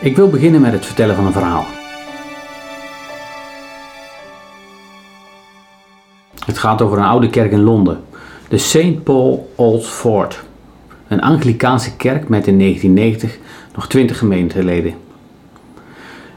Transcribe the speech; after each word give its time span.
Ik 0.00 0.16
wil 0.16 0.28
beginnen 0.28 0.60
met 0.60 0.72
het 0.72 0.86
vertellen 0.86 1.14
van 1.14 1.26
een 1.26 1.32
verhaal. 1.32 1.64
Het 6.44 6.58
gaat 6.58 6.82
over 6.82 6.98
een 6.98 7.04
oude 7.04 7.30
kerk 7.30 7.52
in 7.52 7.62
Londen, 7.62 8.00
de 8.48 8.58
St. 8.58 9.02
Paul 9.02 9.52
Old 9.54 9.86
Fort. 9.86 10.42
Een 11.08 11.20
Anglikaanse 11.20 11.96
kerk 11.96 12.28
met 12.28 12.46
in 12.46 12.58
1990 12.58 13.38
nog 13.74 13.88
20 13.88 14.18
gemeenteleden. 14.18 14.94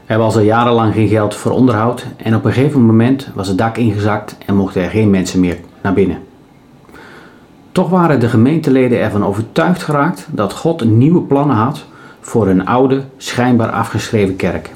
Er 0.06 0.18
was 0.18 0.34
al 0.34 0.42
jarenlang 0.42 0.94
geen 0.94 1.08
geld 1.08 1.34
voor 1.34 1.52
onderhoud 1.52 2.06
en 2.16 2.34
op 2.34 2.44
een 2.44 2.52
gegeven 2.52 2.86
moment 2.86 3.28
was 3.34 3.48
het 3.48 3.58
dak 3.58 3.76
ingezakt 3.76 4.36
en 4.46 4.56
mochten 4.56 4.82
er 4.82 4.90
geen 4.90 5.10
mensen 5.10 5.40
meer 5.40 5.58
naar 5.82 5.94
binnen. 5.94 6.18
Toch 7.72 7.88
waren 7.88 8.20
de 8.20 8.28
gemeenteleden 8.28 9.00
ervan 9.00 9.24
overtuigd 9.24 9.82
geraakt 9.82 10.26
dat 10.30 10.52
God 10.52 10.84
nieuwe 10.84 11.20
plannen 11.20 11.56
had 11.56 11.84
voor 12.24 12.48
een 12.48 12.66
oude, 12.66 13.02
schijnbaar 13.16 13.70
afgeschreven 13.70 14.36
kerk. 14.36 14.70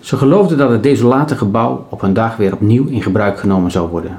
Ze 0.00 0.16
geloofden 0.16 0.58
dat 0.58 0.70
het 0.70 0.82
desolate 0.82 1.36
gebouw 1.36 1.86
op 1.88 2.02
een 2.02 2.12
dag 2.12 2.36
weer 2.36 2.52
opnieuw 2.52 2.86
in 2.86 3.02
gebruik 3.02 3.38
genomen 3.38 3.70
zou 3.70 3.88
worden. 3.88 4.18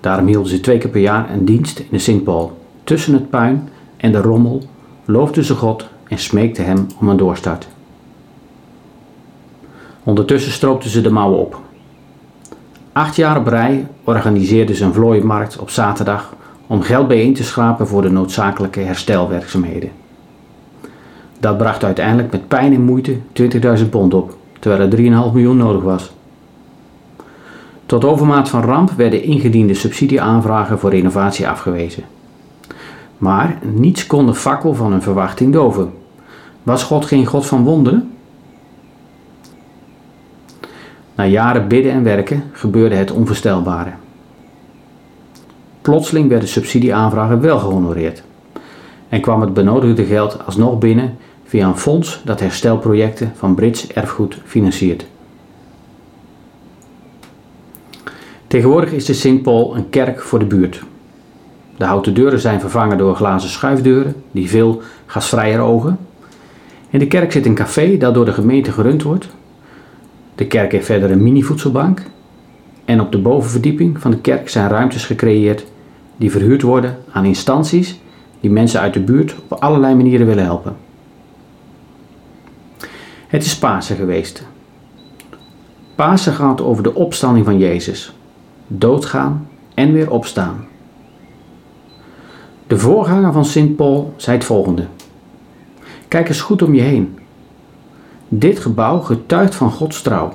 Daarom 0.00 0.26
hielden 0.26 0.50
ze 0.50 0.60
twee 0.60 0.78
keer 0.78 0.90
per 0.90 1.00
jaar 1.00 1.30
een 1.30 1.44
dienst 1.44 1.78
in 1.78 1.86
de 1.90 1.98
St. 1.98 2.24
Paul. 2.24 2.58
Tussen 2.84 3.12
het 3.12 3.30
puin 3.30 3.68
en 3.96 4.12
de 4.12 4.20
rommel 4.20 4.62
loofden 5.04 5.44
ze 5.44 5.54
God 5.54 5.86
en 6.08 6.18
smeekten 6.18 6.64
hem 6.64 6.86
om 7.00 7.08
een 7.08 7.16
doorstart. 7.16 7.68
Ondertussen 10.02 10.52
stroopten 10.52 10.90
ze 10.90 11.00
de 11.00 11.10
mouwen 11.10 11.38
op. 11.38 11.60
Acht 12.92 13.16
jaar 13.16 13.38
op 13.38 13.46
rij 13.46 13.86
organiseerden 14.04 14.76
ze 14.76 14.84
een 14.84 14.94
vlooimarkt 14.94 15.58
op 15.58 15.70
zaterdag 15.70 16.34
om 16.66 16.82
geld 16.82 17.08
bijeen 17.08 17.34
te 17.34 17.44
schrapen 17.44 17.86
voor 17.86 18.02
de 18.02 18.10
noodzakelijke 18.10 18.80
herstelwerkzaamheden. 18.80 19.97
Dat 21.40 21.58
bracht 21.58 21.84
uiteindelijk 21.84 22.32
met 22.32 22.48
pijn 22.48 22.74
en 22.74 22.82
moeite 22.82 23.16
20.000 23.78 23.88
pond 23.90 24.14
op, 24.14 24.36
terwijl 24.58 24.90
er 24.90 24.96
3,5 24.96 25.02
miljoen 25.32 25.56
nodig 25.56 25.82
was. 25.82 26.12
Tot 27.86 28.04
overmaat 28.04 28.48
van 28.48 28.62
ramp 28.62 28.90
werden 28.90 29.22
ingediende 29.22 29.74
subsidieaanvragen 29.74 30.78
voor 30.78 30.90
renovatie 30.90 31.48
afgewezen. 31.48 32.04
Maar 33.18 33.58
niets 33.62 34.06
kon 34.06 34.26
de 34.26 34.34
fakkel 34.34 34.74
van 34.74 34.90
hun 34.90 35.02
verwachting 35.02 35.52
doven. 35.52 35.92
Was 36.62 36.82
God 36.82 37.04
geen 37.04 37.26
God 37.26 37.46
van 37.46 37.64
wonderen? 37.64 38.10
Na 41.14 41.26
jaren 41.26 41.68
bidden 41.68 41.92
en 41.92 42.02
werken 42.02 42.44
gebeurde 42.52 42.94
het 42.94 43.10
onvoorstelbare. 43.10 43.90
Plotseling 45.80 46.28
werden 46.28 46.48
subsidieaanvragen 46.48 47.40
wel 47.40 47.58
gehonoreerd 47.58 48.22
en 49.08 49.20
kwam 49.20 49.40
het 49.40 49.54
benodigde 49.54 50.04
geld 50.04 50.46
alsnog 50.46 50.78
binnen 50.78 51.16
via 51.48 51.66
een 51.66 51.76
fonds 51.76 52.20
dat 52.24 52.40
herstelprojecten 52.40 53.32
van 53.36 53.54
Brits 53.54 53.86
erfgoed 53.86 54.38
financiert. 54.44 55.06
Tegenwoordig 58.46 58.92
is 58.92 59.04
de 59.04 59.12
St. 59.12 59.42
Paul 59.42 59.76
een 59.76 59.90
kerk 59.90 60.20
voor 60.20 60.38
de 60.38 60.44
buurt. 60.44 60.82
De 61.76 61.84
houten 61.84 62.14
deuren 62.14 62.40
zijn 62.40 62.60
vervangen 62.60 62.98
door 62.98 63.16
glazen 63.16 63.50
schuifdeuren 63.50 64.14
die 64.30 64.48
veel 64.48 64.82
gasvrijer 65.06 65.60
ogen. 65.60 65.98
In 66.90 66.98
de 66.98 67.06
kerk 67.06 67.32
zit 67.32 67.46
een 67.46 67.54
café 67.54 67.96
dat 67.96 68.14
door 68.14 68.24
de 68.24 68.32
gemeente 68.32 68.72
gerund 68.72 69.02
wordt. 69.02 69.28
De 70.34 70.46
kerk 70.46 70.72
heeft 70.72 70.86
verder 70.86 71.10
een 71.10 71.22
mini-voedselbank. 71.22 72.02
En 72.84 73.00
op 73.00 73.12
de 73.12 73.18
bovenverdieping 73.18 74.00
van 74.00 74.10
de 74.10 74.20
kerk 74.20 74.48
zijn 74.48 74.68
ruimtes 74.68 75.04
gecreëerd 75.04 75.64
die 76.16 76.30
verhuurd 76.30 76.62
worden 76.62 76.98
aan 77.12 77.24
instanties 77.24 78.00
die 78.40 78.50
mensen 78.50 78.80
uit 78.80 78.94
de 78.94 79.00
buurt 79.00 79.34
op 79.48 79.62
allerlei 79.62 79.94
manieren 79.94 80.26
willen 80.26 80.44
helpen. 80.44 80.87
Het 83.28 83.44
is 83.44 83.58
Pasen 83.58 83.96
geweest. 83.96 84.42
Pasen 85.94 86.32
gaat 86.32 86.60
over 86.60 86.82
de 86.82 86.94
opstanding 86.94 87.44
van 87.44 87.58
Jezus. 87.58 88.12
Doodgaan 88.66 89.48
en 89.74 89.92
weer 89.92 90.10
opstaan. 90.10 90.66
De 92.66 92.78
voorganger 92.78 93.32
van 93.32 93.44
Sint 93.44 93.76
Paul 93.76 94.14
zei 94.16 94.36
het 94.36 94.46
volgende. 94.46 94.86
Kijk 96.08 96.28
eens 96.28 96.40
goed 96.40 96.62
om 96.62 96.74
je 96.74 96.80
heen. 96.80 97.18
Dit 98.28 98.58
gebouw 98.58 99.00
getuigt 99.00 99.54
van 99.54 99.70
Gods 99.70 100.02
trouw. 100.02 100.32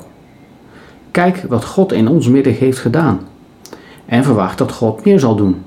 Kijk 1.11 1.45
wat 1.49 1.65
God 1.65 1.91
in 1.91 2.07
ons 2.07 2.27
midden 2.27 2.53
heeft 2.53 2.79
gedaan. 2.79 3.19
En 4.05 4.23
verwacht 4.23 4.57
dat 4.57 4.71
God 4.71 5.05
meer 5.05 5.19
zal 5.19 5.35
doen. 5.35 5.63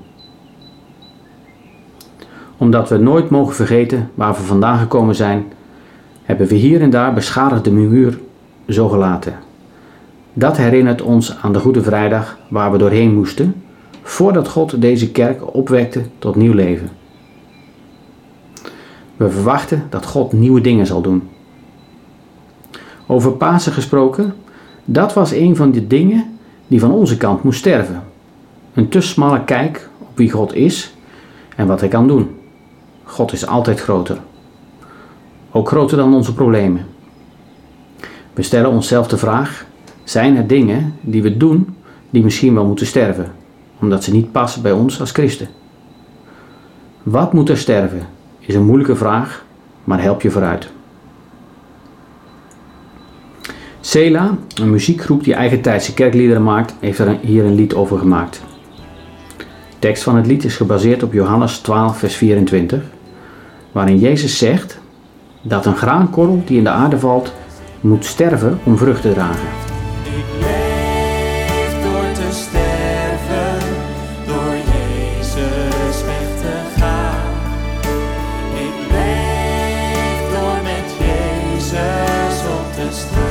Omdat 2.57 2.89
we 2.89 2.97
nooit 2.97 3.29
mogen 3.29 3.55
vergeten 3.55 4.11
waar 4.13 4.33
we 4.33 4.41
vandaan 4.41 4.79
gekomen 4.79 5.15
zijn, 5.15 5.45
hebben 6.27 6.47
we 6.47 6.55
hier 6.55 6.81
en 6.81 6.89
daar 6.89 7.13
beschadigde 7.13 7.71
muur 7.71 8.19
zo 8.67 8.89
gelaten. 8.89 9.33
Dat 10.33 10.57
herinnert 10.57 11.01
ons 11.01 11.37
aan 11.41 11.53
de 11.53 11.59
Goede 11.59 11.83
Vrijdag 11.83 12.37
waar 12.47 12.71
we 12.71 12.77
doorheen 12.77 13.13
moesten, 13.13 13.63
voordat 14.01 14.47
God 14.47 14.81
deze 14.81 15.11
kerk 15.11 15.55
opwekte 15.55 16.01
tot 16.19 16.35
nieuw 16.35 16.53
leven. 16.53 16.89
We 19.15 19.29
verwachten 19.29 19.83
dat 19.89 20.05
God 20.05 20.33
nieuwe 20.33 20.61
dingen 20.61 20.85
zal 20.85 21.01
doen. 21.01 21.29
Over 23.05 23.31
Pasen 23.31 23.73
gesproken, 23.73 24.33
dat 24.85 25.13
was 25.13 25.31
een 25.31 25.55
van 25.55 25.71
de 25.71 25.87
dingen 25.87 26.37
die 26.67 26.79
van 26.79 26.91
onze 26.91 27.17
kant 27.17 27.43
moest 27.43 27.59
sterven. 27.59 28.03
Een 28.73 28.89
te 28.89 29.01
smalle 29.01 29.43
kijk 29.43 29.89
op 29.99 30.17
wie 30.17 30.31
God 30.31 30.53
is 30.53 30.95
en 31.55 31.67
wat 31.67 31.79
hij 31.79 31.89
kan 31.89 32.07
doen. 32.07 32.35
God 33.03 33.33
is 33.33 33.47
altijd 33.47 33.79
groter 33.79 34.17
ook 35.57 35.67
groter 35.67 35.97
dan 35.97 36.13
onze 36.13 36.33
problemen. 36.33 36.85
We 38.33 38.41
stellen 38.41 38.69
onszelf 38.69 39.07
de 39.07 39.17
vraag: 39.17 39.65
zijn 40.03 40.35
er 40.35 40.47
dingen 40.47 40.93
die 41.01 41.21
we 41.21 41.37
doen 41.37 41.75
die 42.09 42.23
misschien 42.23 42.53
wel 42.53 42.65
moeten 42.65 42.85
sterven, 42.85 43.31
omdat 43.79 44.03
ze 44.03 44.11
niet 44.11 44.31
passen 44.31 44.61
bij 44.61 44.71
ons 44.71 44.99
als 44.99 45.11
christen? 45.11 45.47
Wat 47.03 47.33
moet 47.33 47.49
er 47.49 47.57
sterven? 47.57 48.01
Is 48.39 48.55
een 48.55 48.65
moeilijke 48.65 48.95
vraag, 48.95 49.45
maar 49.83 50.01
help 50.01 50.21
je 50.21 50.31
vooruit. 50.31 50.69
Sela, 53.79 54.37
een 54.61 54.69
muziekgroep 54.69 55.23
die 55.23 55.33
eigen 55.33 55.61
tijdse 55.61 55.93
kerkliederen 55.93 56.43
maakt, 56.43 56.75
heeft 56.79 56.99
er 56.99 57.17
hier 57.21 57.45
een 57.45 57.55
lied 57.55 57.73
over 57.73 57.97
gemaakt. 57.97 58.41
De 59.37 59.79
tekst 59.79 60.03
van 60.03 60.15
het 60.15 60.27
lied 60.27 60.43
is 60.43 60.55
gebaseerd 60.55 61.03
op 61.03 61.13
Johannes 61.13 61.57
12, 61.57 61.97
vers 61.97 62.15
24, 62.15 62.81
waarin 63.71 63.99
Jezus 63.99 64.37
zegt 64.37 64.79
dat 65.41 65.65
een 65.65 65.75
graankorrel 65.75 66.41
die 66.45 66.57
in 66.57 66.63
de 66.63 66.69
aarde 66.69 66.99
valt 66.99 67.33
moet 67.81 68.05
sterven 68.05 68.59
om 68.63 68.77
vrucht 68.77 69.01
te 69.01 69.13
dragen. 69.13 69.47
Ik 70.03 70.25
leef 70.39 71.83
door 71.83 72.11
te 72.13 72.27
sterven, 72.31 73.67
door 74.25 74.55
Jezus 74.73 76.03
weg 76.05 76.27
te 76.41 76.79
gaan. 76.79 77.33
Ik 78.53 78.91
leef 78.91 80.31
door 80.31 80.57
met 80.63 80.95
Jezus 80.99 82.41
op 82.45 82.73
te 82.73 82.87
staan. 82.91 83.27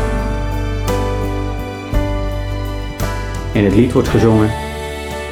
In 3.52 3.64
het 3.64 3.74
lied 3.74 3.92
wordt 3.92 4.08
gezongen: 4.08 4.50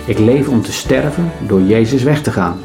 Ik 0.05 0.19
leef 0.19 0.49
om 0.49 0.63
te 0.63 0.73
sterven 0.73 1.31
door 1.47 1.61
Jezus 1.61 2.03
weg 2.03 2.23
te 2.23 2.31
gaan. 2.31 2.59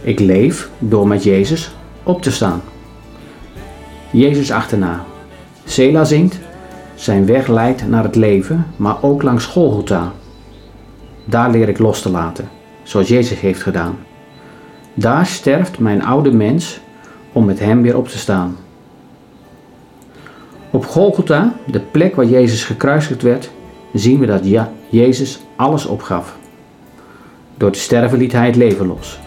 Ik 0.00 0.18
leef 0.18 0.70
door 0.78 1.08
met 1.08 1.22
Jezus 1.22 1.74
op 2.02 2.22
te 2.22 2.30
staan. 2.30 2.62
Jezus 4.10 4.50
achterna. 4.50 5.04
Sela 5.64 6.04
zingt, 6.04 6.38
zijn 6.94 7.26
weg 7.26 7.46
leidt 7.46 7.88
naar 7.88 8.02
het 8.02 8.16
leven, 8.16 8.66
maar 8.76 9.02
ook 9.02 9.22
langs 9.22 9.44
Golgotha. 9.44 10.12
Daar 11.24 11.50
leer 11.50 11.68
ik 11.68 11.78
los 11.78 12.02
te 12.02 12.10
laten, 12.10 12.48
zoals 12.82 13.08
Jezus 13.08 13.40
heeft 13.40 13.62
gedaan. 13.62 13.98
Daar 14.94 15.26
sterft 15.26 15.78
mijn 15.78 16.04
oude 16.04 16.32
mens 16.32 16.80
om 17.32 17.44
met 17.44 17.58
hem 17.58 17.82
weer 17.82 17.96
op 17.96 18.08
te 18.08 18.18
staan. 18.18 18.56
Op 20.70 20.86
Golgotha, 20.86 21.54
de 21.66 21.80
plek 21.80 22.16
waar 22.16 22.26
Jezus 22.26 22.64
gekruisigd 22.64 23.22
werd, 23.22 23.50
zien 23.92 24.18
we 24.18 24.26
dat 24.26 24.46
ja, 24.46 24.72
Jezus 24.88 25.40
alles 25.56 25.86
opgaf. 25.86 26.36
Door 27.56 27.70
te 27.70 27.78
sterven 27.78 28.18
liet 28.18 28.32
hij 28.32 28.46
het 28.46 28.56
leven 28.56 28.86
los, 28.86 29.18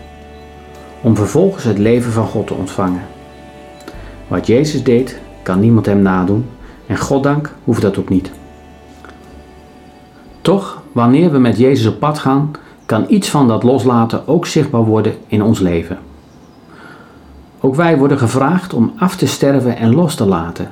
om 1.01 1.15
vervolgens 1.15 1.63
het 1.63 1.77
leven 1.77 2.11
van 2.11 2.25
God 2.27 2.47
te 2.47 2.53
ontvangen. 2.53 3.01
Wat 4.31 4.47
Jezus 4.47 4.83
deed, 4.83 5.19
kan 5.43 5.59
niemand 5.59 5.85
hem 5.85 6.01
nadoen 6.01 6.45
en 6.87 6.97
goddank 6.97 7.53
hoeft 7.63 7.81
dat 7.81 7.97
ook 7.97 8.09
niet. 8.09 8.31
Toch, 10.41 10.81
wanneer 10.91 11.31
we 11.31 11.37
met 11.37 11.57
Jezus 11.57 11.85
op 11.85 11.99
pad 11.99 12.19
gaan, 12.19 12.51
kan 12.85 13.05
iets 13.07 13.29
van 13.29 13.47
dat 13.47 13.63
loslaten 13.63 14.27
ook 14.27 14.45
zichtbaar 14.45 14.83
worden 14.83 15.13
in 15.27 15.43
ons 15.43 15.59
leven. 15.59 15.99
Ook 17.59 17.75
wij 17.75 17.97
worden 17.97 18.17
gevraagd 18.17 18.73
om 18.73 18.93
af 18.97 19.15
te 19.15 19.27
sterven 19.27 19.77
en 19.77 19.95
los 19.95 20.15
te 20.15 20.25
laten. 20.25 20.71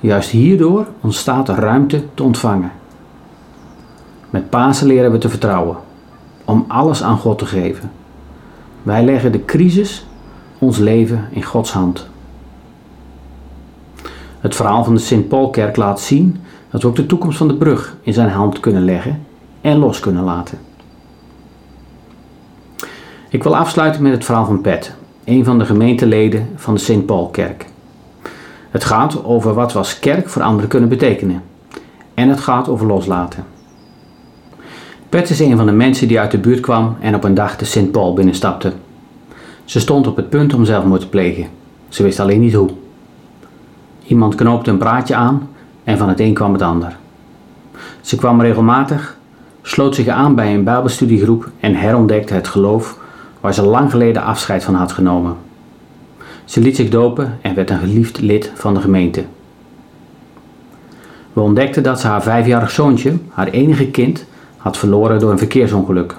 Juist 0.00 0.30
hierdoor 0.30 0.86
ontstaat 1.00 1.48
er 1.48 1.54
ruimte 1.54 2.02
te 2.14 2.22
ontvangen. 2.22 2.72
Met 4.30 4.50
Pasen 4.50 4.86
leren 4.86 5.10
we 5.10 5.18
te 5.18 5.28
vertrouwen, 5.28 5.76
om 6.44 6.64
alles 6.68 7.02
aan 7.02 7.18
God 7.18 7.38
te 7.38 7.46
geven. 7.46 7.90
Wij 8.82 9.04
leggen 9.04 9.32
de 9.32 9.44
crisis, 9.44 10.06
ons 10.58 10.78
leven, 10.78 11.28
in 11.30 11.42
Gods 11.42 11.72
hand. 11.72 12.12
Het 14.44 14.54
verhaal 14.54 14.84
van 14.84 14.94
de 14.94 15.00
Sint-Paulkerk 15.00 15.76
laat 15.76 16.00
zien 16.00 16.36
dat 16.70 16.82
we 16.82 16.88
ook 16.88 16.96
de 16.96 17.06
toekomst 17.06 17.38
van 17.38 17.48
de 17.48 17.56
brug 17.56 17.96
in 18.02 18.12
zijn 18.12 18.28
hand 18.28 18.60
kunnen 18.60 18.84
leggen 18.84 19.26
en 19.60 19.78
los 19.78 20.00
kunnen 20.00 20.24
laten. 20.24 20.58
Ik 23.28 23.42
wil 23.42 23.56
afsluiten 23.56 24.02
met 24.02 24.12
het 24.12 24.24
verhaal 24.24 24.44
van 24.44 24.60
Pet, 24.60 24.94
een 25.24 25.44
van 25.44 25.58
de 25.58 25.64
gemeenteleden 25.64 26.48
van 26.56 26.74
de 26.74 26.80
Sint-Paulkerk. 26.80 27.66
Het 28.70 28.84
gaat 28.84 29.24
over 29.24 29.54
wat 29.54 29.72
we 29.72 29.96
kerk 30.00 30.28
voor 30.28 30.42
anderen 30.42 30.68
kunnen 30.68 30.88
betekenen. 30.88 31.42
En 32.14 32.28
het 32.28 32.40
gaat 32.40 32.68
over 32.68 32.86
loslaten. 32.86 33.44
Pet 35.08 35.30
is 35.30 35.40
een 35.40 35.56
van 35.56 35.66
de 35.66 35.72
mensen 35.72 36.08
die 36.08 36.20
uit 36.20 36.30
de 36.30 36.38
buurt 36.38 36.60
kwam 36.60 36.96
en 37.00 37.14
op 37.14 37.24
een 37.24 37.34
dag 37.34 37.56
de 37.56 37.64
Sint-Paul 37.64 38.14
binnenstapte. 38.14 38.72
Ze 39.64 39.80
stond 39.80 40.06
op 40.06 40.16
het 40.16 40.28
punt 40.28 40.54
om 40.54 40.64
zelfmoord 40.64 41.00
te 41.00 41.08
plegen. 41.08 41.46
Ze 41.88 42.02
wist 42.02 42.20
alleen 42.20 42.40
niet 42.40 42.54
hoe. 42.54 42.82
Iemand 44.06 44.34
knoopte 44.34 44.70
een 44.70 44.78
praatje 44.78 45.14
aan 45.14 45.48
en 45.84 45.98
van 45.98 46.08
het 46.08 46.20
een 46.20 46.34
kwam 46.34 46.52
het 46.52 46.62
ander. 46.62 46.96
Ze 48.00 48.16
kwam 48.16 48.40
regelmatig, 48.40 49.16
sloot 49.62 49.94
zich 49.94 50.08
aan 50.08 50.34
bij 50.34 50.54
een 50.54 50.64
Bijbelstudiegroep 50.64 51.50
en 51.60 51.74
herontdekte 51.74 52.34
het 52.34 52.48
geloof 52.48 52.98
waar 53.40 53.54
ze 53.54 53.62
lang 53.62 53.90
geleden 53.90 54.22
afscheid 54.22 54.64
van 54.64 54.74
had 54.74 54.92
genomen. 54.92 55.36
Ze 56.44 56.60
liet 56.60 56.76
zich 56.76 56.88
dopen 56.88 57.38
en 57.40 57.54
werd 57.54 57.70
een 57.70 57.78
geliefd 57.78 58.20
lid 58.20 58.52
van 58.54 58.74
de 58.74 58.80
gemeente. 58.80 59.24
We 61.32 61.40
ontdekten 61.40 61.82
dat 61.82 62.00
ze 62.00 62.06
haar 62.06 62.22
vijfjarig 62.22 62.70
zoontje, 62.70 63.16
haar 63.30 63.48
enige 63.48 63.86
kind, 63.86 64.24
had 64.56 64.76
verloren 64.76 65.18
door 65.18 65.30
een 65.30 65.38
verkeersongeluk. 65.38 66.16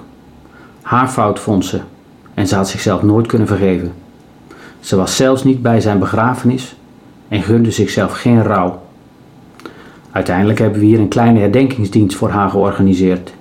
Haar 0.82 1.08
fout 1.08 1.40
vond 1.40 1.64
ze 1.64 1.80
en 2.34 2.46
ze 2.46 2.54
had 2.54 2.68
zichzelf 2.68 3.02
nooit 3.02 3.26
kunnen 3.26 3.46
vergeven. 3.46 3.92
Ze 4.80 4.96
was 4.96 5.16
zelfs 5.16 5.44
niet 5.44 5.62
bij 5.62 5.80
zijn 5.80 5.98
begrafenis 5.98 6.76
en 7.28 7.42
gunde 7.42 7.70
zichzelf 7.70 8.12
geen 8.12 8.42
rouw. 8.42 8.82
Uiteindelijk 10.10 10.58
hebben 10.58 10.80
we 10.80 10.86
hier 10.86 10.98
een 10.98 11.08
kleine 11.08 11.40
herdenkingsdienst 11.40 12.16
voor 12.16 12.30
haar 12.30 12.50
georganiseerd. 12.50 13.32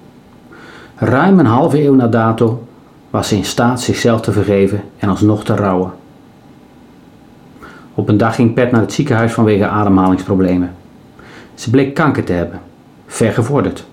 Ruim 0.96 1.40
een 1.40 1.46
halve 1.46 1.84
eeuw 1.84 1.96
na 1.96 2.08
dato 2.08 2.64
was 3.10 3.28
ze 3.28 3.36
in 3.36 3.46
staat 3.46 3.82
zichzelf 3.82 4.22
te 4.22 4.32
vergeven 4.32 4.84
en 4.98 5.10
alsnog 5.10 5.44
te 5.44 5.56
rouwen. 5.56 5.92
Op 7.94 8.10
een 8.10 8.18
dag 8.18 8.36
ging 8.36 8.54
Pet 8.54 8.72
naar 8.72 8.82
het 8.82 8.94
ziekenhuis 8.94 9.34
vanwege 9.34 9.68
ademhalingsproblemen. 9.68 10.76
Ze 11.54 11.70
bleek 11.70 11.94
kanker 11.94 12.24
te 12.24 12.34
hebben, 12.34 12.62
vergevorderd. 13.06 13.86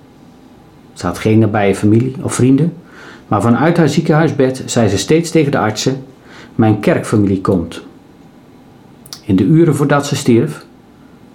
Ze 0.93 1.07
had 1.07 1.19
geen 1.19 1.39
nabije 1.39 1.75
familie 1.75 2.17
of 2.23 2.35
vrienden, 2.35 2.73
maar 3.27 3.43
vanuit 3.43 3.77
haar 3.77 3.89
ziekenhuisbed 3.89 4.63
zei 4.67 4.89
ze 4.89 4.99
steeds 4.99 5.31
tegen 5.31 5.51
de 5.51 5.59
artsen: 5.59 6.05
Mijn 6.55 6.81
kerkfamilie 6.81 7.41
komt. 7.41 7.83
In 9.25 9.37
de 9.37 9.45
uren 9.45 9.75
voordat 9.75 10.07
ze 10.07 10.17
stierf, 10.17 10.65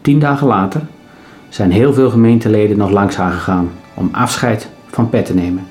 tien 0.02 0.20
dagen 0.20 0.48
later, 0.48 0.82
zijn 1.50 1.72
heel 1.72 1.94
veel 1.94 2.10
gemeenteleden 2.10 2.78
nog 2.78 2.90
langs 2.90 3.16
haar 3.16 3.32
gegaan 3.32 3.70
om 3.94 4.10
afscheid 4.12 4.70
van 4.88 5.10
Pet 5.10 5.26
te 5.26 5.34
nemen. 5.34 5.68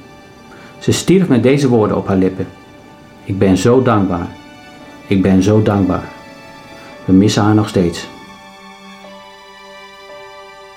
Ze 0.79 0.93
stierf 0.93 1.29
met 1.29 1.43
deze 1.43 1.69
woorden 1.69 1.97
op 1.97 2.07
haar 2.07 2.17
lippen: 2.17 2.47
Ik 3.25 3.39
ben 3.39 3.57
zo 3.57 3.83
dankbaar. 3.83 4.27
Ik 5.07 5.23
ben 5.23 5.43
zo 5.43 5.63
dankbaar. 5.63 6.05
We 7.05 7.13
missen 7.13 7.43
haar 7.43 7.55
nog 7.55 7.69
steeds. 7.69 8.07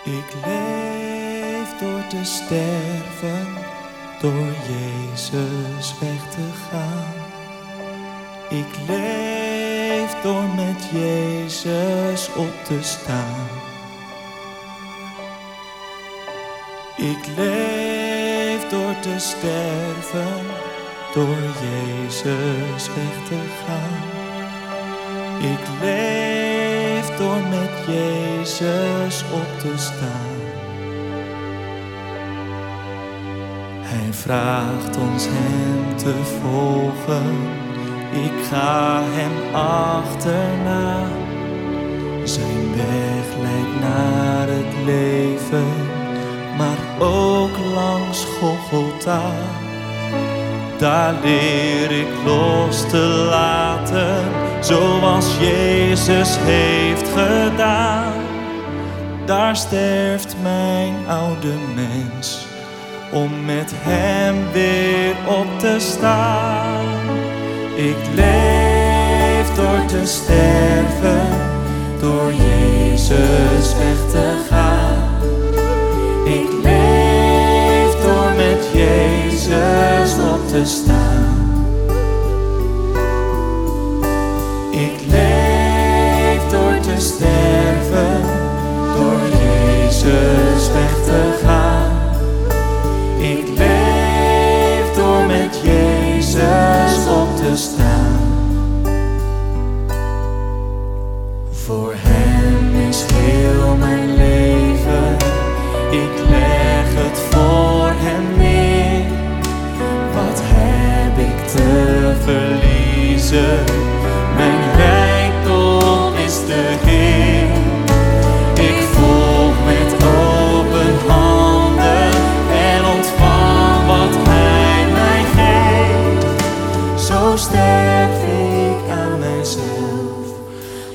Ik 0.04 0.36
leef 0.46 1.80
door 1.80 2.08
te 2.10 2.24
sterven, 2.24 3.48
door 4.22 4.54
Jezus 4.68 5.96
weg 6.00 6.30
te 6.30 6.50
gaan. 6.70 7.39
Ik 8.50 8.76
leef 8.88 10.22
door 10.24 10.44
met 10.56 10.90
Jezus 10.92 12.30
op 12.36 12.54
te 12.64 12.78
staan. 12.82 13.48
Ik 16.98 17.28
leef 17.36 18.70
door 18.70 19.00
te 19.00 19.16
sterven, 19.18 20.46
door 21.14 21.38
Jezus 21.62 22.88
weg 22.88 23.28
te 23.28 23.40
gaan. 23.66 24.08
Ik 25.52 25.68
leef 25.82 27.18
door 27.18 27.42
met 27.50 27.86
Jezus 27.88 29.24
op 29.24 29.60
te 29.60 29.74
staan. 29.78 30.38
Hij 33.82 34.14
vraagt 34.14 34.98
ons 34.98 35.26
Hem 35.28 35.98
te 35.98 36.14
volgen. 36.42 37.69
Ik 38.12 38.32
ga 38.50 39.02
Hem 39.04 39.56
achterna. 39.56 40.98
Zijn 42.24 42.76
weg 42.76 43.38
leidt 43.42 43.80
naar 43.80 44.48
het 44.48 44.86
leven, 44.86 45.74
maar 46.58 47.08
ook 47.08 47.58
langs 47.74 48.26
Golgotha. 48.40 49.32
Daar 50.78 51.14
leer 51.24 51.92
ik 51.92 52.08
los 52.26 52.90
te 52.90 53.28
laten, 53.30 54.24
zoals 54.60 55.38
Jezus 55.40 56.38
heeft 56.40 57.08
gedaan. 57.08 58.14
Daar 59.26 59.56
sterft 59.56 60.36
mijn 60.42 60.96
oude 61.08 61.54
mens, 61.76 62.46
om 63.12 63.46
met 63.46 63.72
Hem 63.76 64.52
weer 64.52 65.16
op 65.28 65.60
te 65.60 65.76
staan. 65.80 67.09
Ik 67.80 67.98
leef 68.16 69.56
door 69.56 69.86
te 69.86 70.02
sterven, 70.06 71.28
door 72.00 72.34
Jezus 72.34 73.76
weg 73.78 74.12
te 74.12 74.46
gaan. 74.50 75.24
Ik 76.26 76.50
leef 76.64 78.02
door 78.04 78.32
met 78.36 78.70
Jezus 78.74 80.14
op 80.34 80.48
te 80.48 80.62
staan. 80.66 81.64
Ik 84.72 85.02
leef 85.08 86.50
door 86.52 86.80
te 86.80 87.02
sterven, 87.02 88.22
door 88.96 89.20
Jezus 89.40 90.72
weg 90.72 90.94
te 91.06 91.12
gaan. 91.12 91.29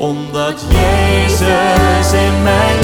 omdat 0.05 0.65
Jezus 0.69 2.13
in 2.13 2.43
mij 2.43 2.84